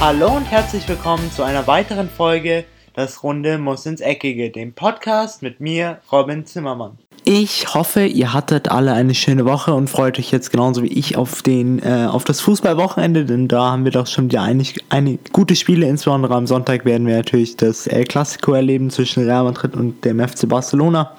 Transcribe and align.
Hallo 0.00 0.36
und 0.36 0.44
herzlich 0.44 0.88
willkommen 0.88 1.28
zu 1.32 1.42
einer 1.42 1.66
weiteren 1.66 2.08
Folge 2.08 2.64
Das 2.94 3.24
Runde 3.24 3.58
muss 3.58 3.84
ins 3.84 4.00
Eckige, 4.00 4.48
dem 4.50 4.72
Podcast 4.72 5.42
mit 5.42 5.58
mir, 5.58 5.98
Robin 6.12 6.46
Zimmermann. 6.46 6.98
Ich 7.24 7.74
hoffe, 7.74 8.04
ihr 8.04 8.32
hattet 8.32 8.70
alle 8.70 8.92
eine 8.92 9.16
schöne 9.16 9.44
Woche 9.44 9.74
und 9.74 9.90
freut 9.90 10.20
euch 10.20 10.30
jetzt 10.30 10.52
genauso 10.52 10.84
wie 10.84 10.92
ich 10.92 11.16
auf, 11.16 11.42
den, 11.42 11.82
äh, 11.82 12.06
auf 12.08 12.22
das 12.22 12.40
Fußballwochenende, 12.40 13.24
denn 13.24 13.48
da 13.48 13.72
haben 13.72 13.84
wir 13.84 13.90
doch 13.90 14.06
schon 14.06 14.26
wieder 14.26 14.42
einige, 14.42 14.80
einige 14.88 15.18
gute 15.32 15.56
Spiele. 15.56 15.88
Insbesondere 15.88 16.32
am 16.36 16.46
Sonntag 16.46 16.84
werden 16.84 17.08
wir 17.08 17.16
natürlich 17.16 17.56
das 17.56 17.88
El 17.88 18.04
Clasico 18.04 18.52
erleben 18.52 18.90
zwischen 18.90 19.24
Real 19.24 19.42
Madrid 19.42 19.74
und 19.74 20.04
dem 20.04 20.20
FC 20.20 20.48
Barcelona. 20.48 21.10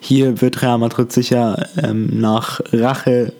Hier 0.00 0.40
wird 0.40 0.62
Real 0.62 0.78
Madrid 0.78 1.12
sicher 1.12 1.68
ähm, 1.76 2.08
nach 2.20 2.62
Rache 2.72 3.34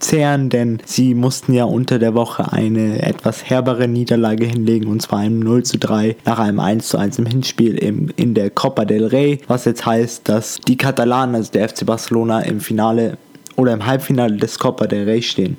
zehren, 0.00 0.48
denn 0.48 0.78
sie 0.84 1.14
mussten 1.14 1.52
ja 1.52 1.64
unter 1.64 1.98
der 1.98 2.14
Woche 2.14 2.52
eine 2.52 3.02
etwas 3.02 3.44
herbere 3.44 3.88
Niederlage 3.88 4.46
hinlegen 4.46 4.88
und 4.88 5.02
zwar 5.02 5.20
ein 5.20 5.38
0 5.38 5.64
zu 5.64 5.78
3 5.78 6.16
nach 6.24 6.38
einem 6.38 6.60
1 6.60 6.88
zu 6.88 6.98
1 6.98 7.18
im 7.18 7.26
Hinspiel 7.26 7.76
im, 7.76 8.10
in 8.16 8.34
der 8.34 8.50
Copa 8.50 8.84
del 8.84 9.06
Rey, 9.06 9.40
was 9.46 9.64
jetzt 9.64 9.86
heißt, 9.86 10.28
dass 10.28 10.58
die 10.66 10.76
Katalanen, 10.76 11.34
also 11.34 11.52
der 11.52 11.68
FC 11.68 11.84
Barcelona, 11.86 12.40
im 12.40 12.60
Finale 12.60 13.18
oder 13.56 13.72
im 13.72 13.86
Halbfinale 13.86 14.36
des 14.36 14.58
Copa 14.58 14.86
del 14.86 15.04
Rey 15.04 15.22
stehen. 15.22 15.56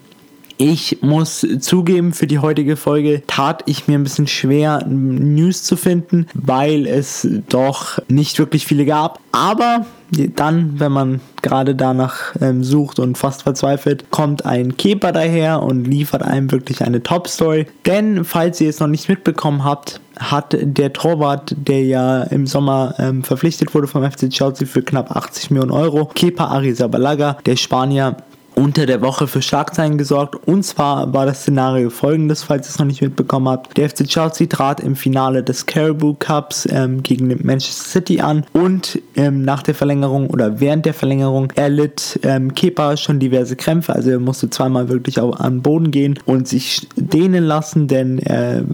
Ich 0.62 0.98
muss 1.02 1.48
zugeben, 1.62 2.12
für 2.12 2.28
die 2.28 2.40
heutige 2.40 2.76
Folge 2.76 3.24
tat 3.28 3.64
ich 3.66 3.88
mir 3.88 3.98
ein 3.98 4.04
bisschen 4.04 4.28
schwer, 4.28 4.86
News 4.86 5.64
zu 5.64 5.78
finden, 5.78 6.28
weil 6.34 6.86
es 6.86 7.26
doch 7.48 8.00
nicht 8.10 8.38
wirklich 8.40 8.66
viele 8.66 8.86
gab. 8.86 9.22
Aber 9.32 9.86
dann, 10.12 10.80
wenn 10.80 10.92
man 10.92 11.22
gerade 11.42 11.76
danach 11.76 12.36
ähm, 12.42 12.64
sucht 12.64 13.00
und 13.00 13.18
fast 13.18 13.44
verzweifelt, 13.44 14.10
kommt 14.12 14.46
ein 14.46 14.78
Keeper 14.78 15.12
daher 15.12 15.62
und 15.62 15.86
liefert 15.86 16.24
einem 16.24 16.52
wirklich 16.52 16.84
eine 16.84 17.04
Top-Story. 17.04 17.68
Denn, 17.86 18.26
falls 18.26 18.60
ihr 18.62 18.70
es 18.70 18.80
noch 18.80 18.88
nicht 18.88 19.10
mitbekommen 19.10 19.64
habt, 19.64 20.02
hat 20.18 20.58
der 20.60 20.94
Torwart, 20.94 21.56
der 21.58 21.84
ja 21.84 22.24
im 22.24 22.46
Sommer 22.46 22.96
ähm, 22.98 23.24
verpflichtet 23.24 23.74
wurde 23.74 23.88
vom 23.88 24.04
FC 24.04 24.30
Chelsea 24.30 24.68
für 24.68 24.82
knapp 24.82 25.16
80 25.16 25.52
Millionen 25.52 25.72
Euro, 25.72 26.06
Kepa 26.06 26.46
Arrizabalaga, 26.46 27.38
der 27.46 27.56
Spanier, 27.56 28.18
unter 28.60 28.86
der 28.86 29.02
Woche 29.02 29.26
für 29.26 29.42
Schlagzeilen 29.42 29.98
gesorgt. 29.98 30.36
Und 30.48 30.64
zwar 30.64 31.14
war 31.14 31.26
das 31.26 31.42
Szenario 31.42 31.90
folgendes, 31.90 32.44
falls 32.44 32.68
ihr 32.68 32.72
es 32.72 32.80
noch 32.80 32.86
nicht 32.86 33.02
mitbekommen 33.02 33.48
habt. 33.48 33.78
Der 33.78 33.90
FC 33.90 34.06
Chelsea 34.06 34.48
trat 34.48 34.82
im 34.82 34.96
Finale 34.96 35.44
des 35.44 35.66
Caribou 35.66 36.14
Cups 36.20 36.68
ähm, 36.70 37.02
gegen 37.02 37.28
Manchester 37.44 37.90
City 37.90 38.20
an 38.20 38.46
und 38.52 39.02
ähm, 39.16 39.44
nach 39.44 39.64
der 39.64 39.76
Verlängerung 39.76 40.30
oder 40.30 40.60
während 40.60 40.86
der 40.86 40.94
Verlängerung 40.94 41.52
erlitt 41.56 42.20
ähm, 42.24 42.54
Kepa 42.54 42.98
schon 42.98 43.20
diverse 43.20 43.56
Krämpfe. 43.56 43.96
Also 43.96 44.12
er 44.12 44.20
musste 44.20 44.50
zweimal 44.50 44.90
wirklich 44.90 45.22
auch 45.22 45.40
an 45.40 45.56
den 45.56 45.62
Boden 45.62 45.92
gehen 45.92 46.20
und 46.26 46.48
sich 46.48 46.88
dehnen 46.98 47.46
lassen, 47.46 47.88
denn 47.88 48.20
er 48.20 48.66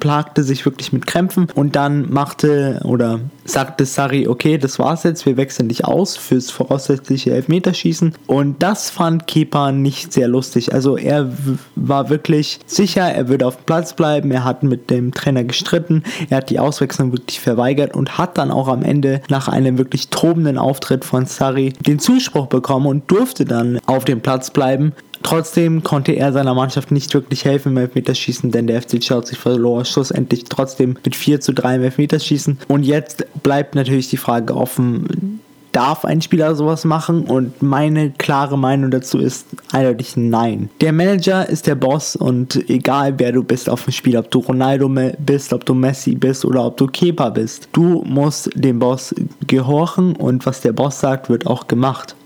plagte 0.00 0.42
sich 0.42 0.64
wirklich 0.64 0.92
mit 0.92 1.06
Krämpfen 1.06 1.48
und 1.54 1.76
dann 1.76 2.10
machte 2.12 2.80
oder 2.84 3.20
sagte 3.44 3.84
Sari, 3.84 4.28
okay, 4.28 4.58
das 4.58 4.78
war's 4.78 5.02
jetzt, 5.02 5.26
wir 5.26 5.36
wechseln 5.36 5.68
dich 5.68 5.84
aus 5.84 6.16
fürs 6.16 6.50
voraussichtliche 6.50 7.32
Elfmeterschießen 7.32 8.14
und 8.26 8.62
das 8.62 8.90
fand 8.90 9.26
Kepa 9.26 9.72
nicht 9.72 10.12
sehr 10.12 10.28
lustig. 10.28 10.72
Also 10.72 10.96
er 10.96 11.30
war 11.76 12.10
wirklich 12.10 12.60
sicher, 12.66 13.02
er 13.02 13.28
würde 13.28 13.46
auf 13.46 13.56
dem 13.56 13.64
Platz 13.64 13.94
bleiben, 13.94 14.30
er 14.30 14.44
hat 14.44 14.62
mit 14.62 14.90
dem 14.90 15.12
Trainer 15.12 15.44
gestritten, 15.44 16.02
er 16.28 16.38
hat 16.38 16.50
die 16.50 16.58
Auswechslung 16.58 17.12
wirklich 17.12 17.40
verweigert 17.40 17.94
und 17.94 18.18
hat 18.18 18.38
dann 18.38 18.50
auch 18.50 18.68
am 18.68 18.82
Ende 18.82 19.20
nach 19.28 19.48
einem 19.48 19.78
wirklich 19.78 20.08
tobenden 20.08 20.58
Auftritt 20.58 21.04
von 21.04 21.26
Sari 21.26 21.72
den 21.86 21.98
Zuspruch 21.98 22.46
bekommen 22.46 22.86
und 22.86 23.10
durfte 23.10 23.44
dann 23.44 23.78
auf 23.86 24.04
dem 24.04 24.20
Platz 24.20 24.50
bleiben. 24.50 24.92
Trotzdem 25.22 25.82
konnte 25.82 26.12
er 26.12 26.32
seiner 26.32 26.54
Mannschaft 26.54 26.90
nicht 26.90 27.12
wirklich 27.14 27.44
helfen 27.44 27.72
im 27.72 27.78
Elfmeterschießen, 27.78 28.50
denn 28.50 28.66
der 28.66 28.82
FC 28.82 29.00
Chelsea 29.00 29.38
verlor 29.38 29.84
schlussendlich 29.84 30.44
trotzdem 30.44 30.96
mit 31.04 31.14
4 31.14 31.40
zu 31.40 31.52
3 31.52 31.76
im 31.76 31.82
Elfmeterschießen. 31.82 32.58
Und 32.68 32.84
jetzt 32.84 33.26
bleibt 33.42 33.74
natürlich 33.74 34.08
die 34.08 34.16
Frage 34.16 34.56
offen, 34.56 35.40
darf 35.72 36.04
ein 36.04 36.22
Spieler 36.22 36.54
sowas 36.54 36.84
machen? 36.84 37.24
Und 37.24 37.62
meine 37.62 38.10
klare 38.10 38.58
Meinung 38.58 38.90
dazu 38.90 39.18
ist 39.18 39.46
eindeutig 39.72 40.16
nein. 40.16 40.70
Der 40.80 40.92
Manager 40.92 41.48
ist 41.48 41.66
der 41.66 41.74
Boss 41.74 42.16
und 42.16 42.68
egal 42.68 43.14
wer 43.18 43.32
du 43.32 43.42
bist 43.42 43.68
auf 43.68 43.84
dem 43.84 43.92
Spiel, 43.92 44.16
ob 44.16 44.30
du 44.30 44.40
Ronaldo 44.40 44.90
bist, 45.18 45.52
ob 45.52 45.64
du 45.64 45.74
Messi 45.74 46.14
bist 46.14 46.44
oder 46.44 46.64
ob 46.64 46.76
du 46.76 46.86
Kepa 46.86 47.30
bist, 47.30 47.68
du 47.72 48.02
musst 48.06 48.50
dem 48.54 48.78
Boss 48.78 49.14
gehorchen 49.46 50.16
und 50.16 50.46
was 50.46 50.60
der 50.60 50.72
Boss 50.72 51.00
sagt, 51.00 51.28
wird 51.28 51.46
auch 51.46 51.68
gemacht. 51.68 52.16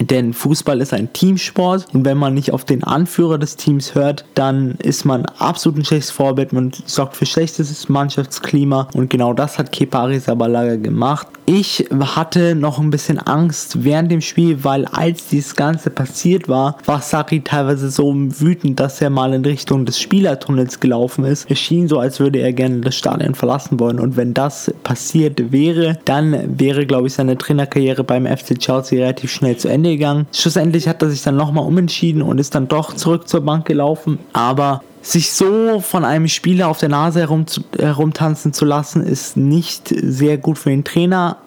Denn 0.00 0.34
Fußball 0.34 0.80
ist 0.80 0.92
ein 0.92 1.12
Teamsport 1.12 1.86
und 1.94 2.04
wenn 2.04 2.18
man 2.18 2.34
nicht 2.34 2.52
auf 2.52 2.64
den 2.64 2.84
Anführer 2.84 3.38
des 3.38 3.56
Teams 3.56 3.94
hört, 3.94 4.24
dann 4.34 4.72
ist 4.82 5.04
man 5.04 5.24
absolut 5.38 5.78
ein 5.78 5.84
schlechtes 5.84 6.10
Vorbild. 6.10 6.52
Man 6.52 6.72
sorgt 6.84 7.16
für 7.16 7.26
schlechtes 7.26 7.88
Mannschaftsklima 7.88 8.88
und 8.94 9.08
genau 9.10 9.32
das 9.32 9.58
hat 9.58 9.72
Kepa 9.72 10.02
Arrizabalaga 10.02 10.76
gemacht. 10.76 11.28
Ich 11.48 11.88
hatte 12.00 12.56
noch 12.56 12.80
ein 12.80 12.90
bisschen 12.90 13.20
Angst 13.20 13.84
während 13.84 14.10
dem 14.10 14.20
Spiel, 14.20 14.64
weil 14.64 14.84
als 14.86 15.28
dieses 15.28 15.54
Ganze 15.54 15.90
passiert 15.90 16.48
war, 16.48 16.76
war 16.86 17.00
Sari 17.00 17.40
teilweise 17.40 17.88
so 17.88 18.12
wütend, 18.12 18.80
dass 18.80 19.00
er 19.00 19.10
mal 19.10 19.32
in 19.32 19.44
Richtung 19.44 19.86
des 19.86 20.00
Spielertunnels 20.00 20.80
gelaufen 20.80 21.24
ist. 21.24 21.48
Es 21.48 21.60
schien 21.60 21.86
so, 21.86 22.00
als 22.00 22.18
würde 22.18 22.40
er 22.40 22.52
gerne 22.52 22.80
das 22.80 22.96
Stadion 22.96 23.36
verlassen 23.36 23.78
wollen. 23.78 24.00
Und 24.00 24.16
wenn 24.16 24.34
das 24.34 24.74
passiert 24.82 25.52
wäre, 25.52 26.00
dann 26.04 26.58
wäre, 26.58 26.84
glaube 26.84 27.06
ich, 27.06 27.14
seine 27.14 27.38
Trainerkarriere 27.38 28.02
beim 28.02 28.26
FC 28.26 28.58
Chelsea 28.58 28.98
relativ 28.98 29.30
schnell 29.30 29.56
zu 29.56 29.68
Ende 29.68 29.90
gegangen. 29.90 30.26
Schlussendlich 30.32 30.88
hat 30.88 31.00
er 31.00 31.10
sich 31.10 31.22
dann 31.22 31.36
nochmal 31.36 31.64
umentschieden 31.64 32.22
und 32.22 32.40
ist 32.40 32.56
dann 32.56 32.66
doch 32.66 32.94
zurück 32.94 33.28
zur 33.28 33.42
Bank 33.42 33.66
gelaufen. 33.66 34.18
Aber 34.32 34.82
sich 35.12 35.32
so 35.32 35.80
von 35.80 36.04
einem 36.04 36.28
Spieler 36.28 36.68
auf 36.68 36.78
der 36.78 36.88
Nase 36.88 37.20
herum 37.20 37.46
herumtanzen 37.78 38.52
zu 38.52 38.64
lassen, 38.64 39.02
ist 39.02 39.36
nicht 39.36 39.94
sehr 39.94 40.36
gut 40.36 40.58
für 40.58 40.70
den 40.70 40.84
Trainer. 40.84 41.38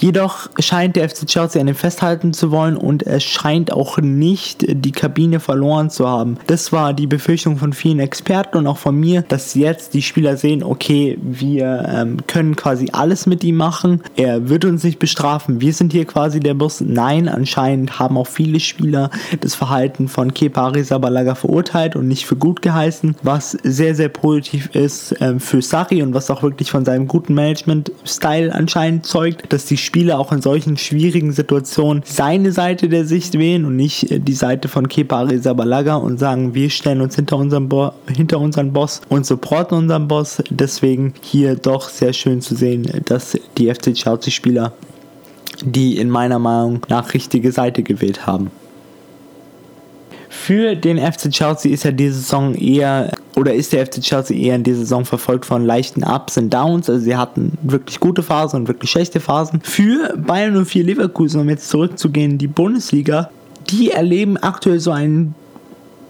Jedoch 0.00 0.48
scheint 0.58 0.96
der 0.96 1.06
FC 1.10 1.26
Chelsea 1.26 1.60
an 1.60 1.66
dem 1.66 1.76
festhalten 1.76 2.32
zu 2.32 2.50
wollen 2.50 2.78
und 2.78 3.06
es 3.06 3.22
scheint 3.22 3.70
auch 3.70 3.98
nicht 3.98 4.64
die 4.66 4.92
Kabine 4.92 5.40
verloren 5.40 5.90
zu 5.90 6.08
haben. 6.08 6.38
Das 6.46 6.72
war 6.72 6.94
die 6.94 7.06
Befürchtung 7.06 7.58
von 7.58 7.74
vielen 7.74 7.98
Experten 7.98 8.56
und 8.56 8.66
auch 8.66 8.78
von 8.78 8.98
mir, 8.98 9.20
dass 9.20 9.54
jetzt 9.54 9.92
die 9.92 10.00
Spieler 10.00 10.38
sehen, 10.38 10.62
okay, 10.62 11.18
wir 11.20 11.86
ähm, 11.86 12.16
können 12.26 12.56
quasi 12.56 12.88
alles 12.92 13.26
mit 13.26 13.44
ihm 13.44 13.56
machen. 13.56 14.02
Er 14.16 14.48
wird 14.48 14.64
uns 14.64 14.84
nicht 14.84 14.98
bestrafen. 14.98 15.60
Wir 15.60 15.74
sind 15.74 15.92
hier 15.92 16.06
quasi 16.06 16.40
der 16.40 16.54
Boss. 16.54 16.80
Nein, 16.80 17.28
anscheinend 17.28 17.98
haben 17.98 18.16
auch 18.16 18.26
viele 18.26 18.58
Spieler 18.58 19.10
das 19.40 19.54
Verhalten 19.54 20.08
von 20.08 20.32
Kepa 20.32 20.68
Arrizabalaga 20.68 21.34
verurteilt 21.34 21.94
und 21.94 22.08
nicht 22.08 22.24
für 22.24 22.36
gut 22.36 22.62
geheißen, 22.62 23.16
was 23.22 23.50
sehr, 23.64 23.94
sehr 23.94 24.08
positiv 24.08 24.70
ist 24.74 25.14
ähm, 25.20 25.40
für 25.40 25.60
Sari 25.60 26.02
und 26.02 26.14
was 26.14 26.30
auch 26.30 26.42
wirklich 26.42 26.70
von 26.70 26.86
seinem 26.86 27.06
guten 27.06 27.34
Management-Style 27.34 28.54
anscheinend 28.54 29.04
zeugt, 29.04 29.52
dass 29.52 29.66
die 29.66 29.76
Spieler 29.76 29.89
auch 30.12 30.32
in 30.32 30.42
solchen 30.42 30.76
schwierigen 30.76 31.32
Situationen 31.32 32.02
seine 32.04 32.52
Seite 32.52 32.88
der 32.88 33.04
Sicht 33.04 33.38
wählen 33.38 33.64
und 33.64 33.76
nicht 33.76 34.10
äh, 34.10 34.20
die 34.20 34.32
Seite 34.32 34.68
von 34.68 34.88
Kepa 34.88 35.20
Arrizabalaga 35.20 35.96
und 35.96 36.18
sagen, 36.18 36.54
wir 36.54 36.70
stellen 36.70 37.00
uns 37.00 37.16
hinter 37.16 37.36
unserem, 37.36 37.68
Bo 37.68 37.92
hinter 38.12 38.40
unseren 38.40 38.72
Boss 38.72 39.00
und 39.08 39.26
supporten 39.26 39.76
unseren 39.76 40.08
Boss. 40.08 40.42
Deswegen 40.50 41.14
hier 41.22 41.56
doch 41.56 41.88
sehr 41.88 42.12
schön 42.12 42.40
zu 42.40 42.54
sehen, 42.54 42.88
dass 43.06 43.36
die 43.58 43.72
FC 43.72 43.94
Chelsea 43.94 44.32
Spieler 44.32 44.72
die 45.64 45.98
in 45.98 46.10
meiner 46.10 46.38
Meinung 46.38 46.80
nach 46.88 47.14
richtige 47.14 47.52
Seite 47.52 47.82
gewählt 47.82 48.26
haben. 48.26 48.50
Für 50.28 50.76
den 50.76 50.98
FC 50.98 51.30
Chelsea 51.30 51.72
ist 51.72 51.84
ja 51.84 51.90
diese 51.90 52.14
Saison 52.14 52.54
eher 52.54 53.10
oder 53.36 53.54
ist 53.54 53.72
der 53.72 53.86
FC 53.86 54.00
Chelsea 54.00 54.36
eher 54.36 54.56
in 54.56 54.64
dieser 54.64 54.80
Saison 54.80 55.04
verfolgt 55.04 55.46
von 55.46 55.64
leichten 55.64 56.02
Ups 56.02 56.36
und 56.36 56.52
Downs. 56.52 56.90
Also 56.90 57.02
sie 57.04 57.16
hatten 57.16 57.56
wirklich 57.62 58.00
gute 58.00 58.22
Phasen 58.22 58.60
und 58.60 58.68
wirklich 58.68 58.90
schlechte 58.90 59.20
Phasen. 59.20 59.60
Für 59.62 60.14
Bayern 60.16 60.64
04 60.64 60.84
Leverkusen, 60.84 61.40
um 61.40 61.48
jetzt 61.48 61.68
zurückzugehen, 61.68 62.38
die 62.38 62.48
Bundesliga, 62.48 63.30
die 63.70 63.90
erleben 63.90 64.36
aktuell 64.36 64.80
so 64.80 64.90
einen 64.90 65.34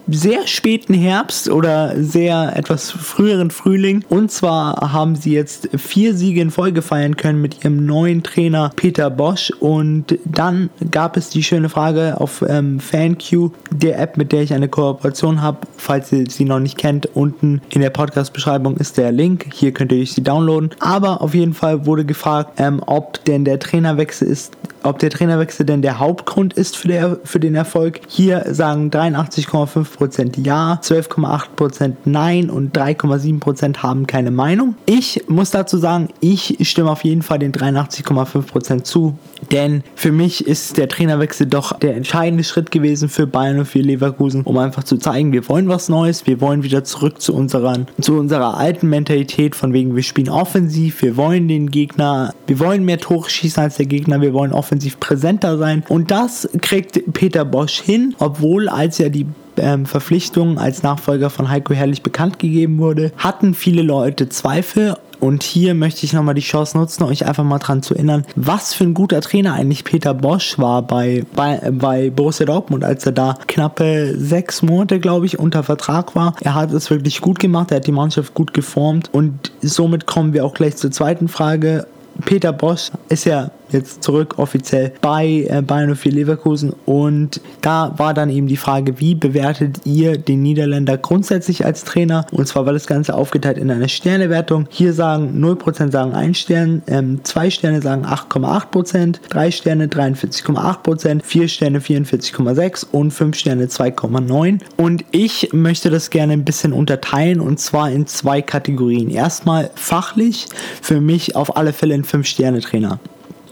sehr 0.07 0.47
späten 0.47 0.93
Herbst 0.93 1.49
oder 1.49 1.93
sehr 2.01 2.55
etwas 2.55 2.91
früheren 2.91 3.51
Frühling. 3.51 4.03
Und 4.09 4.31
zwar 4.31 4.93
haben 4.93 5.15
sie 5.15 5.33
jetzt 5.33 5.69
vier 5.77 6.15
Siege 6.15 6.41
in 6.41 6.51
Folge 6.51 6.81
feiern 6.81 7.17
können 7.17 7.41
mit 7.41 7.63
ihrem 7.63 7.85
neuen 7.85 8.23
Trainer 8.23 8.71
Peter 8.75 9.09
Bosch. 9.09 9.51
Und 9.59 10.17
dann 10.25 10.69
gab 10.89 11.17
es 11.17 11.29
die 11.29 11.43
schöne 11.43 11.69
Frage 11.69 12.19
auf 12.19 12.43
ähm, 12.47 12.79
FanQ, 12.79 13.51
der 13.71 13.99
App, 13.99 14.17
mit 14.17 14.31
der 14.31 14.41
ich 14.41 14.53
eine 14.53 14.67
Kooperation 14.67 15.41
habe. 15.41 15.59
Falls 15.77 16.11
ihr 16.11 16.29
sie 16.29 16.45
noch 16.45 16.59
nicht 16.59 16.77
kennt, 16.77 17.07
unten 17.15 17.61
in 17.69 17.81
der 17.81 17.89
Podcast-Beschreibung 17.89 18.77
ist 18.77 18.97
der 18.97 19.11
Link. 19.11 19.47
Hier 19.53 19.71
könnt 19.71 19.91
ihr 19.91 20.01
euch 20.01 20.13
sie 20.13 20.23
downloaden. 20.23 20.71
Aber 20.79 21.21
auf 21.21 21.33
jeden 21.33 21.53
Fall 21.53 21.85
wurde 21.85 22.05
gefragt, 22.05 22.53
ähm, 22.57 22.81
ob 22.85 23.23
denn 23.25 23.45
der 23.45 23.59
Trainerwechsel 23.59 24.27
ist 24.27 24.51
ob 24.83 24.99
der 24.99 25.09
Trainerwechsel 25.09 25.65
denn 25.65 25.81
der 25.81 25.99
Hauptgrund 25.99 26.53
ist 26.53 26.77
für, 26.77 26.87
der, 26.87 27.17
für 27.23 27.39
den 27.39 27.55
Erfolg. 27.55 28.01
Hier 28.07 28.45
sagen 28.49 28.89
83,5% 28.89 30.45
Ja, 30.45 30.79
12,8% 30.81 31.93
Nein 32.05 32.49
und 32.49 32.77
3,7% 32.77 33.77
haben 33.77 34.07
keine 34.07 34.31
Meinung. 34.31 34.75
Ich 34.85 35.23
muss 35.27 35.51
dazu 35.51 35.77
sagen, 35.77 36.09
ich 36.19 36.57
stimme 36.61 36.91
auf 36.91 37.03
jeden 37.03 37.21
Fall 37.21 37.39
den 37.39 37.51
83,5% 37.51 38.83
zu, 38.83 39.17
denn 39.51 39.83
für 39.95 40.11
mich 40.11 40.47
ist 40.47 40.77
der 40.77 40.87
Trainerwechsel 40.87 41.47
doch 41.47 41.77
der 41.79 41.95
entscheidende 41.95 42.43
Schritt 42.43 42.71
gewesen 42.71 43.09
für 43.09 43.27
Bayern 43.27 43.59
und 43.59 43.65
für 43.65 43.79
Leverkusen, 43.79 44.43
um 44.43 44.57
einfach 44.57 44.83
zu 44.83 44.97
zeigen, 44.97 45.31
wir 45.33 45.47
wollen 45.47 45.67
was 45.67 45.89
Neues, 45.89 46.27
wir 46.27 46.41
wollen 46.41 46.63
wieder 46.63 46.83
zurück 46.83 47.21
zu, 47.21 47.33
unseren, 47.33 47.87
zu 47.99 48.17
unserer 48.17 48.57
alten 48.57 48.89
Mentalität, 48.89 49.55
von 49.55 49.73
wegen 49.73 49.95
wir 49.95 50.03
spielen 50.03 50.29
offensiv, 50.29 51.01
wir 51.01 51.17
wollen 51.17 51.47
den 51.47 51.71
Gegner, 51.71 52.33
wir 52.47 52.59
wollen 52.59 52.85
mehr 52.85 52.99
Tore 52.99 53.29
schießen 53.29 53.61
als 53.61 53.77
der 53.77 53.85
Gegner, 53.85 54.21
wir 54.21 54.33
wollen 54.33 54.51
offensiv 54.51 54.70
präsenter 54.99 55.57
sein 55.57 55.83
und 55.89 56.11
das 56.11 56.49
kriegt 56.61 57.13
Peter 57.13 57.45
Bosch 57.45 57.81
hin, 57.81 58.15
obwohl 58.19 58.69
als 58.69 58.99
er 58.99 59.09
die 59.09 59.27
ähm, 59.57 59.85
Verpflichtung 59.85 60.57
als 60.57 60.83
Nachfolger 60.83 61.29
von 61.29 61.49
Heiko 61.49 61.73
Herrlich 61.73 62.03
bekannt 62.03 62.39
gegeben 62.39 62.79
wurde, 62.79 63.11
hatten 63.17 63.53
viele 63.53 63.81
Leute 63.81 64.29
Zweifel 64.29 64.95
und 65.21 65.43
hier 65.43 65.75
möchte 65.75 66.03
ich 66.03 66.13
nochmal 66.13 66.33
die 66.33 66.41
Chance 66.41 66.75
nutzen, 66.75 67.03
euch 67.03 67.27
einfach 67.27 67.43
mal 67.43 67.59
dran 67.59 67.83
zu 67.83 67.93
erinnern, 67.93 68.25
was 68.35 68.73
für 68.73 68.85
ein 68.85 68.95
guter 68.95 69.21
Trainer 69.21 69.53
eigentlich 69.53 69.83
Peter 69.83 70.15
Bosch 70.15 70.57
war 70.57 70.81
bei, 70.81 71.23
bei, 71.35 71.69
bei 71.71 72.09
Borussia 72.09 72.45
Dortmund, 72.45 72.83
als 72.83 73.05
er 73.05 73.11
da 73.11 73.35
knappe 73.47 74.15
sechs 74.17 74.63
Monate, 74.63 74.99
glaube 74.99 75.27
ich, 75.27 75.37
unter 75.37 75.61
Vertrag 75.61 76.15
war. 76.15 76.35
Er 76.41 76.55
hat 76.55 76.73
es 76.73 76.89
wirklich 76.89 77.21
gut 77.21 77.37
gemacht, 77.37 77.69
er 77.69 77.77
hat 77.77 77.87
die 77.87 77.91
Mannschaft 77.91 78.33
gut 78.33 78.53
geformt 78.53 79.09
und 79.11 79.51
somit 79.61 80.07
kommen 80.07 80.33
wir 80.33 80.43
auch 80.43 80.55
gleich 80.55 80.75
zur 80.77 80.89
zweiten 80.89 81.27
Frage. 81.27 81.85
Peter 82.25 82.51
Bosch 82.51 82.89
ist 83.09 83.25
ja 83.25 83.51
jetzt 83.73 84.03
zurück 84.03 84.35
offiziell 84.37 84.93
bei 85.01 85.47
äh, 85.49 85.61
Bayern 85.61 85.95
04 85.95 86.11
Leverkusen 86.11 86.73
und 86.85 87.41
da 87.61 87.93
war 87.97 88.13
dann 88.13 88.29
eben 88.29 88.47
die 88.47 88.57
Frage, 88.57 88.99
wie 88.99 89.15
bewertet 89.15 89.81
ihr 89.85 90.17
den 90.17 90.41
Niederländer 90.41 90.97
grundsätzlich 90.97 91.65
als 91.65 91.83
Trainer? 91.83 92.25
Und 92.31 92.47
zwar 92.47 92.65
war 92.65 92.73
das 92.73 92.87
Ganze 92.87 93.13
aufgeteilt 93.13 93.57
in 93.57 93.69
eine 93.71 93.89
Sternewertung. 93.89 94.67
Hier 94.69 94.93
sagen 94.93 95.43
0% 95.43 95.91
sagen 95.91 96.13
1 96.13 96.37
Stern, 96.37 96.81
2 97.23 97.45
ähm, 97.45 97.51
Sterne 97.51 97.81
sagen 97.81 98.05
8,8%, 98.05 99.19
3 99.29 99.51
Sterne 99.51 99.87
43,8%, 99.87 101.21
4 101.23 101.47
Sterne 101.47 101.79
44,6 101.79 102.85
und 102.91 103.11
5 103.11 103.37
Sterne 103.37 103.65
2,9. 103.65 104.59
Und 104.77 105.05
ich 105.11 105.49
möchte 105.53 105.89
das 105.89 106.09
gerne 106.09 106.33
ein 106.33 106.45
bisschen 106.45 106.73
unterteilen 106.73 107.39
und 107.39 107.59
zwar 107.59 107.91
in 107.91 108.07
zwei 108.07 108.41
Kategorien. 108.41 109.09
Erstmal 109.09 109.71
fachlich, 109.75 110.47
für 110.81 111.01
mich 111.01 111.35
auf 111.35 111.57
alle 111.57 111.73
Fälle 111.73 111.93
ein 111.93 112.03
5-Sterne-Trainer 112.03 112.99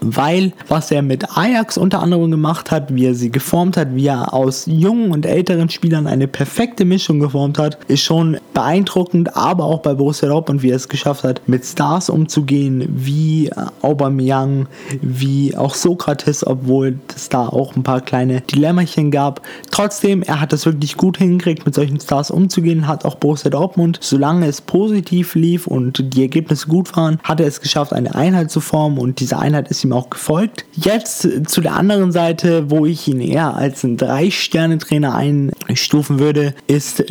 weil 0.01 0.53
was 0.67 0.91
er 0.91 1.01
mit 1.01 1.37
Ajax 1.37 1.77
unter 1.77 2.01
anderem 2.01 2.31
gemacht 2.31 2.71
hat, 2.71 2.93
wie 2.93 3.05
er 3.05 3.15
sie 3.15 3.31
geformt 3.31 3.77
hat, 3.77 3.95
wie 3.95 4.07
er 4.07 4.33
aus 4.33 4.65
jungen 4.65 5.11
und 5.11 5.25
älteren 5.25 5.69
Spielern 5.69 6.07
eine 6.07 6.27
perfekte 6.27 6.85
Mischung 6.85 7.19
geformt 7.19 7.57
hat, 7.57 7.77
ist 7.87 8.03
schon 8.03 8.37
beeindruckend, 8.53 9.35
aber 9.35 9.65
auch 9.65 9.79
bei 9.79 9.93
Borussia 9.93 10.29
Dortmund, 10.29 10.63
wie 10.63 10.69
er 10.69 10.75
es 10.75 10.89
geschafft 10.89 11.23
hat, 11.23 11.41
mit 11.47 11.65
Stars 11.65 12.09
umzugehen, 12.09 12.85
wie 12.89 13.49
Aubameyang, 13.81 14.67
wie 15.01 15.55
auch 15.55 15.75
Sokrates, 15.75 16.45
obwohl 16.45 16.99
es 17.15 17.29
da 17.29 17.47
auch 17.47 17.75
ein 17.75 17.83
paar 17.83 18.01
kleine 18.01 18.41
Dilemmachen 18.41 19.11
gab. 19.11 19.41
Trotzdem, 19.71 20.23
er 20.23 20.41
hat 20.41 20.53
es 20.53 20.65
wirklich 20.65 20.97
gut 20.97 21.17
hingekriegt, 21.17 21.65
mit 21.65 21.75
solchen 21.75 21.99
Stars 21.99 22.31
umzugehen, 22.31 22.87
hat 22.87 23.05
auch 23.05 23.15
Borussia 23.15 23.49
Dortmund, 23.49 23.99
solange 24.01 24.47
es 24.47 24.61
positiv 24.61 25.35
lief 25.35 25.67
und 25.67 26.13
die 26.13 26.21
Ergebnisse 26.21 26.67
gut 26.67 26.95
waren, 26.95 27.19
hat 27.23 27.39
er 27.39 27.47
es 27.47 27.61
geschafft, 27.61 27.93
eine 27.93 28.15
Einheit 28.15 28.51
zu 28.51 28.59
formen 28.59 28.97
und 28.97 29.19
diese 29.19 29.37
Einheit 29.37 29.69
ist 29.69 29.83
ihm 29.83 29.88
ihm 29.89 29.93
auch 29.93 30.09
gefolgt. 30.09 30.65
Jetzt 30.73 31.27
zu 31.49 31.61
der 31.61 31.73
anderen 31.73 32.11
Seite, 32.11 32.69
wo 32.69 32.85
ich 32.85 33.07
ihn 33.07 33.21
eher 33.21 33.55
als 33.55 33.83
einen 33.83 33.97
Drei-Sterne-Trainer 33.97 35.15
einstufen 35.15 36.19
würde, 36.19 36.53
ist 36.67 37.03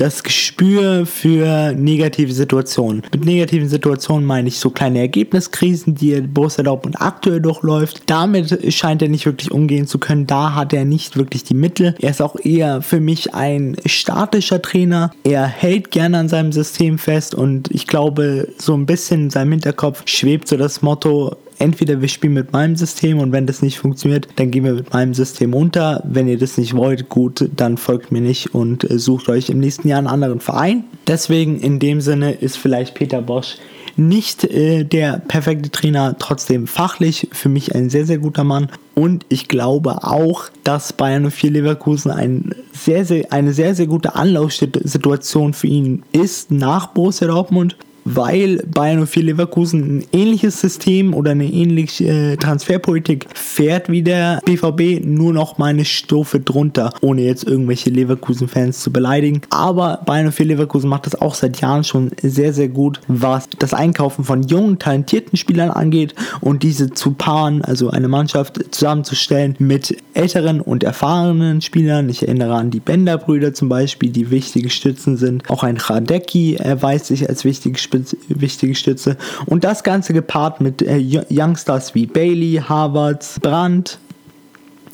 das 0.00 0.22
Gespür 0.22 1.04
für 1.04 1.74
negative 1.74 2.32
Situationen. 2.32 3.02
Mit 3.12 3.26
negativen 3.26 3.68
Situationen 3.68 4.24
meine 4.24 4.48
ich 4.48 4.58
so 4.58 4.70
kleine 4.70 4.98
Ergebniskrisen, 5.00 5.94
die 5.94 6.22
Borussia 6.22 6.64
Dortmund 6.64 6.98
aktuell 6.98 7.40
durchläuft. 7.40 8.04
Damit 8.06 8.72
scheint 8.72 9.02
er 9.02 9.08
nicht 9.08 9.26
wirklich 9.26 9.50
umgehen 9.50 9.86
zu 9.86 9.98
können. 9.98 10.26
Da 10.26 10.54
hat 10.54 10.72
er 10.72 10.86
nicht 10.86 11.18
wirklich 11.18 11.44
die 11.44 11.54
Mittel. 11.54 11.94
Er 12.00 12.10
ist 12.10 12.22
auch 12.22 12.36
eher 12.42 12.80
für 12.80 12.98
mich 12.98 13.34
ein 13.34 13.76
statischer 13.84 14.62
Trainer. 14.62 15.10
Er 15.22 15.46
hält 15.46 15.90
gerne 15.90 16.16
an 16.16 16.28
seinem 16.30 16.52
System 16.52 16.96
fest 16.96 17.34
und 17.34 17.70
ich 17.70 17.86
glaube, 17.86 18.48
so 18.56 18.72
ein 18.72 18.86
bisschen 18.86 19.24
in 19.24 19.30
seinem 19.30 19.52
Hinterkopf 19.52 20.04
schwebt 20.06 20.48
so 20.48 20.56
das 20.56 20.80
Motto, 20.80 21.36
entweder 21.60 22.00
wir 22.00 22.08
spielen 22.08 22.34
mit 22.34 22.52
meinem 22.52 22.76
System 22.76 23.18
und 23.18 23.32
wenn 23.32 23.46
das 23.46 23.62
nicht 23.62 23.78
funktioniert, 23.78 24.28
dann 24.36 24.50
gehen 24.50 24.64
wir 24.64 24.74
mit 24.74 24.92
meinem 24.92 25.14
System 25.14 25.54
unter. 25.54 26.02
Wenn 26.04 26.26
ihr 26.26 26.38
das 26.38 26.58
nicht 26.58 26.74
wollt, 26.74 27.08
gut, 27.08 27.48
dann 27.54 27.76
folgt 27.76 28.10
mir 28.10 28.20
nicht 28.20 28.54
und 28.54 28.90
äh, 28.90 28.98
sucht 28.98 29.28
euch 29.28 29.50
im 29.50 29.60
nächsten 29.60 29.88
Jahr 29.88 29.98
einen 29.98 30.06
anderen 30.06 30.40
Verein. 30.40 30.84
Deswegen 31.06 31.60
in 31.60 31.78
dem 31.78 32.00
Sinne 32.00 32.32
ist 32.32 32.56
vielleicht 32.56 32.94
Peter 32.94 33.22
Bosch 33.22 33.56
nicht 33.96 34.44
äh, 34.44 34.84
der 34.84 35.18
perfekte 35.18 35.70
Trainer, 35.70 36.16
trotzdem 36.18 36.66
fachlich 36.66 37.28
für 37.32 37.48
mich 37.48 37.74
ein 37.74 37.90
sehr, 37.90 38.06
sehr 38.06 38.18
guter 38.18 38.44
Mann. 38.44 38.68
Und 38.94 39.26
ich 39.28 39.48
glaube 39.48 40.04
auch, 40.04 40.44
dass 40.64 40.92
Bayern 40.92 41.30
04 41.30 41.50
Leverkusen 41.50 42.10
ein 42.10 42.54
sehr, 42.72 43.04
sehr, 43.04 43.32
eine 43.32 43.52
sehr, 43.52 43.74
sehr 43.74 43.86
gute 43.86 44.14
Anlaufsituation 44.14 45.52
für 45.52 45.66
ihn 45.66 46.02
ist 46.12 46.50
nach 46.50 46.88
Borussia 46.88 47.26
Dortmund 47.26 47.76
weil 48.04 48.62
Bayern 48.66 49.06
04 49.06 49.22
Leverkusen 49.22 49.98
ein 49.98 50.04
ähnliches 50.12 50.60
System 50.60 51.14
oder 51.14 51.32
eine 51.32 51.46
ähnliche 51.46 52.32
äh, 52.32 52.36
Transferpolitik 52.36 53.26
fährt 53.34 53.88
wie 53.88 54.02
der 54.02 54.40
BVB, 54.44 55.04
nur 55.04 55.32
noch 55.32 55.58
mal 55.58 55.66
eine 55.66 55.84
Stufe 55.84 56.40
drunter, 56.40 56.92
ohne 57.00 57.22
jetzt 57.22 57.44
irgendwelche 57.44 57.90
Leverkusen-Fans 57.90 58.80
zu 58.80 58.92
beleidigen. 58.92 59.42
Aber 59.50 60.00
Bayern 60.06 60.32
04 60.32 60.46
Leverkusen 60.46 60.88
macht 60.88 61.06
das 61.06 61.20
auch 61.20 61.34
seit 61.34 61.60
Jahren 61.60 61.84
schon 61.84 62.10
sehr, 62.22 62.52
sehr 62.52 62.68
gut, 62.68 63.00
was 63.08 63.48
das 63.58 63.74
Einkaufen 63.74 64.24
von 64.24 64.42
jungen, 64.42 64.78
talentierten 64.78 65.36
Spielern 65.36 65.70
angeht 65.70 66.14
und 66.40 66.62
diese 66.62 66.90
zu 66.90 67.12
paaren, 67.12 67.62
also 67.62 67.90
eine 67.90 68.08
Mannschaft 68.08 68.74
zusammenzustellen 68.74 69.56
mit 69.58 69.96
älteren 70.14 70.60
und 70.60 70.82
erfahrenen 70.84 71.60
Spielern. 71.60 72.08
Ich 72.08 72.22
erinnere 72.22 72.54
an 72.54 72.70
die 72.70 72.80
Bender-Brüder 72.80 73.54
zum 73.54 73.68
Beispiel, 73.68 74.10
die 74.10 74.30
wichtige 74.30 74.70
Stützen 74.70 75.16
sind. 75.16 75.48
Auch 75.50 75.62
ein 75.62 75.76
Radecki 75.76 76.56
erweist 76.56 77.06
sich 77.06 77.28
als 77.28 77.44
wichtige 77.44 77.78
Spitze 77.78 77.89
wichtige 78.28 78.74
Stütze. 78.74 79.16
Und 79.46 79.64
das 79.64 79.82
Ganze 79.82 80.12
gepaart 80.12 80.60
mit 80.60 80.82
äh, 80.82 81.00
Youngstars 81.30 81.94
wie 81.94 82.06
Bailey, 82.06 82.62
Harvards, 82.66 83.40
Brandt, 83.40 83.98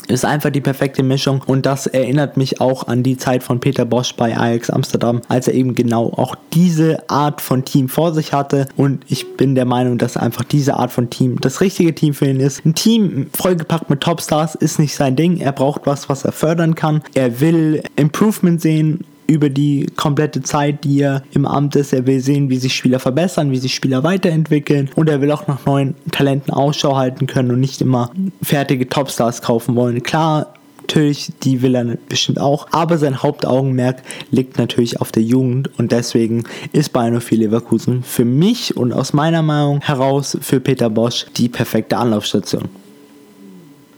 ist 0.08 0.24
einfach 0.24 0.50
die 0.50 0.60
perfekte 0.60 1.02
Mischung 1.02 1.42
und 1.46 1.66
das 1.66 1.86
erinnert 1.86 2.36
mich 2.36 2.60
auch 2.60 2.86
an 2.86 3.02
die 3.02 3.16
Zeit 3.16 3.42
von 3.42 3.60
Peter 3.60 3.84
Bosch 3.84 4.14
bei 4.14 4.36
Ajax 4.36 4.70
Amsterdam, 4.70 5.20
als 5.28 5.48
er 5.48 5.54
eben 5.54 5.74
genau 5.74 6.12
auch 6.12 6.36
diese 6.52 7.08
Art 7.10 7.40
von 7.40 7.64
Team 7.64 7.88
vor 7.88 8.14
sich 8.14 8.32
hatte 8.32 8.68
und 8.76 9.04
ich 9.08 9.36
bin 9.36 9.54
der 9.54 9.64
Meinung, 9.64 9.98
dass 9.98 10.16
einfach 10.16 10.44
diese 10.44 10.74
Art 10.74 10.92
von 10.92 11.10
Team 11.10 11.40
das 11.40 11.60
richtige 11.60 11.94
Team 11.94 12.14
für 12.14 12.26
ihn 12.26 12.40
ist. 12.40 12.64
Ein 12.64 12.74
Team 12.74 13.26
vollgepackt 13.36 13.90
mit 13.90 14.00
Topstars 14.00 14.54
ist 14.54 14.78
nicht 14.78 14.94
sein 14.94 15.16
Ding, 15.16 15.38
er 15.38 15.52
braucht 15.52 15.82
was, 15.86 16.08
was 16.08 16.24
er 16.24 16.32
fördern 16.32 16.74
kann. 16.74 17.02
Er 17.14 17.40
will 17.40 17.82
Improvement 17.96 18.60
sehen 18.60 19.04
über 19.26 19.50
die 19.50 19.86
komplette 19.96 20.42
Zeit, 20.42 20.84
die 20.84 21.00
er 21.00 21.22
im 21.32 21.46
Amt 21.46 21.76
ist. 21.76 21.92
Er 21.92 22.06
will 22.06 22.20
sehen, 22.20 22.50
wie 22.50 22.58
sich 22.58 22.74
Spieler 22.74 22.98
verbessern, 22.98 23.50
wie 23.50 23.58
sich 23.58 23.74
Spieler 23.74 24.02
weiterentwickeln 24.04 24.90
und 24.94 25.08
er 25.08 25.20
will 25.20 25.30
auch 25.32 25.46
nach 25.46 25.64
neuen 25.66 25.94
Talenten 26.12 26.52
Ausschau 26.52 26.96
halten 26.96 27.26
können 27.26 27.50
und 27.50 27.60
nicht 27.60 27.80
immer 27.80 28.10
fertige 28.42 28.88
Topstars 28.88 29.42
kaufen 29.42 29.74
wollen. 29.76 30.02
Klar, 30.02 30.54
natürlich, 30.80 31.32
die 31.42 31.62
will 31.62 31.74
er 31.74 31.96
bestimmt 32.08 32.40
auch, 32.40 32.68
aber 32.70 32.98
sein 32.98 33.22
Hauptaugenmerk 33.22 34.02
liegt 34.30 34.58
natürlich 34.58 35.00
auf 35.00 35.10
der 35.10 35.24
Jugend 35.24 35.70
und 35.78 35.90
deswegen 35.90 36.44
ist 36.72 36.92
Bayern 36.92 37.20
04 37.20 37.38
Leverkusen 37.38 38.02
für 38.04 38.24
mich 38.24 38.76
und 38.76 38.92
aus 38.92 39.12
meiner 39.12 39.42
Meinung 39.42 39.80
heraus 39.80 40.38
für 40.40 40.60
Peter 40.60 40.88
Bosch 40.88 41.26
die 41.36 41.48
perfekte 41.48 41.96
Anlaufstation. 41.96 42.68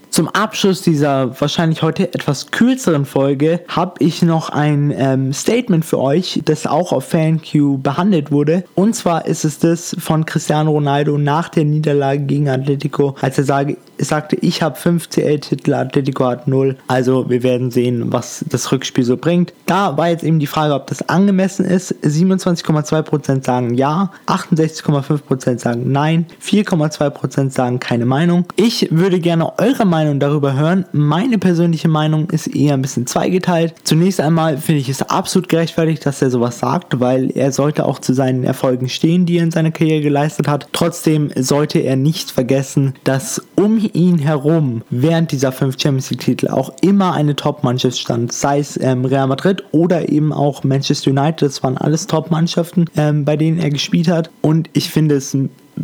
Zum 0.09 0.27
Abschluss 0.27 0.81
dieser 0.81 1.39
wahrscheinlich 1.39 1.83
heute 1.83 2.11
etwas 2.13 2.49
kürzeren 2.49 3.05
Folge 3.05 3.61
habe 3.67 4.03
ich 4.03 4.23
noch 4.23 4.49
ein 4.49 4.91
ähm, 4.95 5.33
Statement 5.33 5.85
für 5.85 5.99
euch, 5.99 6.41
das 6.45 6.65
auch 6.65 6.91
auf 6.91 7.05
FanQ 7.09 7.81
behandelt 7.83 8.31
wurde. 8.31 8.63
Und 8.73 8.95
zwar 8.95 9.27
ist 9.27 9.45
es 9.45 9.59
das 9.59 9.95
von 9.99 10.25
Cristiano 10.25 10.71
Ronaldo 10.71 11.17
nach 11.17 11.49
der 11.49 11.65
Niederlage 11.65 12.23
gegen 12.23 12.49
Atletico, 12.49 13.15
als 13.21 13.37
er 13.37 13.43
sage, 13.43 13.77
sagte, 13.99 14.35
ich 14.37 14.61
habe 14.61 14.75
5 14.75 15.09
CL-Titel, 15.09 15.73
Atletico 15.73 16.25
hat 16.25 16.47
0. 16.47 16.77
Also 16.87 17.29
wir 17.29 17.43
werden 17.43 17.71
sehen, 17.71 18.11
was 18.11 18.45
das 18.49 18.71
Rückspiel 18.71 19.03
so 19.03 19.17
bringt. 19.17 19.53
Da 19.65 19.97
war 19.97 20.09
jetzt 20.09 20.23
eben 20.23 20.39
die 20.39 20.47
Frage, 20.47 20.73
ob 20.73 20.87
das 20.87 21.07
angemessen 21.09 21.65
ist. 21.65 21.93
27,2% 22.03 23.45
sagen 23.45 23.73
ja, 23.75 24.11
68,5% 24.27 25.59
sagen 25.59 25.91
nein, 25.91 26.25
4,2% 26.43 27.51
sagen 27.51 27.79
keine 27.79 28.05
Meinung. 28.05 28.45
Ich 28.55 28.87
würde 28.91 29.19
gerne 29.19 29.57
eure 29.59 29.85
Meinung 29.85 30.19
darüber 30.19 30.53
hören. 30.53 30.85
Meine 30.91 31.37
persönliche 31.37 31.87
Meinung 31.87 32.29
ist 32.29 32.47
eher 32.47 32.73
ein 32.73 32.81
bisschen 32.81 33.07
zweigeteilt. 33.07 33.75
Zunächst 33.83 34.19
einmal 34.19 34.57
finde 34.57 34.81
ich 34.81 34.89
es 34.89 35.01
absolut 35.01 35.49
gerechtfertigt, 35.49 36.05
dass 36.05 36.21
er 36.21 36.29
sowas 36.29 36.59
sagt, 36.59 36.99
weil 36.99 37.31
er 37.31 37.51
sollte 37.51 37.85
auch 37.85 37.99
zu 37.99 38.13
seinen 38.13 38.43
Erfolgen 38.43 38.89
stehen, 38.89 39.25
die 39.25 39.37
er 39.37 39.43
in 39.43 39.51
seiner 39.51 39.71
Karriere 39.71 40.01
geleistet 40.01 40.47
hat. 40.47 40.67
Trotzdem 40.71 41.31
sollte 41.35 41.79
er 41.79 41.95
nicht 41.95 42.31
vergessen, 42.31 42.93
dass 43.03 43.41
um 43.55 43.88
ihn 43.93 44.17
herum 44.17 44.81
während 44.89 45.31
dieser 45.31 45.51
fünf 45.51 45.79
Champions 45.79 46.09
League 46.11 46.21
Titel 46.21 46.47
auch 46.47 46.71
immer 46.81 47.13
eine 47.13 47.35
Top-Mannschaft 47.35 47.97
stand, 47.97 48.31
sei 48.31 48.59
es 48.59 48.79
ähm, 48.81 49.05
Real 49.05 49.27
Madrid 49.27 49.63
oder 49.71 50.09
eben 50.09 50.33
auch 50.33 50.63
Manchester 50.63 51.11
United, 51.11 51.41
das 51.41 51.63
waren 51.63 51.77
alles 51.77 52.07
Top-Mannschaften, 52.07 52.85
ähm, 52.95 53.25
bei 53.25 53.37
denen 53.37 53.59
er 53.59 53.69
gespielt 53.69 54.07
hat. 54.07 54.29
Und 54.41 54.69
ich 54.73 54.89
finde 54.89 55.15
es 55.15 55.35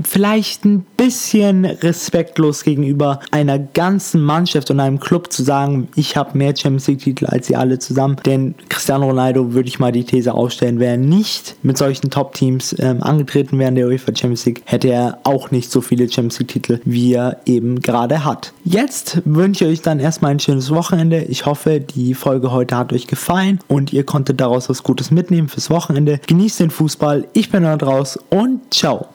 vielleicht 0.04 0.66
ein 0.66 0.86
bisschen 0.98 1.66
respektlos 1.66 2.64
gegenüber 2.64 3.20
einer 3.32 3.60
ganzen 3.60 4.22
Mannschaft 4.22 4.72
und 4.72 4.80
einem 4.80 5.00
Club 5.00 5.32
zu 5.32 5.44
sagen, 5.44 5.88
ich 5.96 6.18
habe 6.18 6.38
mehr 6.38 6.56
Champions 6.56 6.88
League 6.88 7.00
Titel 7.00 7.26
als 7.26 7.48
sie 7.48 7.56
alle 7.56 7.80
zusammen. 7.80 8.18
Denn 8.26 8.56
Cristiano 8.70 9.06
Ronaldo 9.06 9.54
würde 9.54 9.68
ich 9.68 9.80
mal 9.80 9.92
die 9.92 10.04
These 10.04 10.34
aufstellen, 10.34 10.80
wäre 10.80 10.98
nicht 10.98 11.56
mit 11.64 11.78
solchen 11.78 12.10
Top-Teams 12.10 12.76
ähm, 12.80 13.02
angetreten 13.04 13.60
während 13.60 13.78
der 13.78 13.88
UEFA 13.88 14.16
Champions 14.16 14.46
League, 14.46 14.62
hätte 14.66 14.90
er 14.90 15.20
auch 15.24 15.52
nicht 15.52 15.72
so 15.72 15.82
viele 15.82 16.10
Champions 16.10 16.40
League 16.40 16.50
Titel, 16.50 16.80
wie 16.86 17.14
er 17.14 17.42
eben 17.46 17.82
gerade 17.82 18.26
hat. 18.26 18.54
Jetzt 18.64 19.22
wünsche 19.26 19.66
ich 19.66 19.72
euch 19.72 19.82
dann 19.82 20.00
erstmal 20.00 20.32
ein 20.32 20.40
schönes 20.40 20.72
Wochenende. 20.72 21.24
Ich 21.24 21.46
hoffe, 21.46 21.80
die 21.80 22.14
Folge 22.14 22.52
heute 22.52 22.78
hat 22.78 22.94
euch 22.94 23.08
gefallen 23.08 23.60
und 23.68 23.94
ihr 23.94 24.04
konntet 24.04 24.40
daraus 24.42 24.70
was 24.70 24.84
Gutes 24.84 25.12
mitnehmen 25.12 25.48
fürs 25.48 25.70
Wochenende. 25.70 26.20
Genießt 26.28 26.60
den 26.60 26.70
Fußball. 26.70 27.28
Ich 27.34 27.50
bin 27.50 27.64
dort 27.64 27.84
raus 27.84 28.20
und 28.30 28.74
ciao. 28.74 29.15